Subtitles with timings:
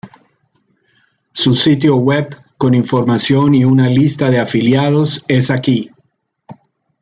[1.31, 5.91] Su sitio web con información y una lista de afiliados es aquí.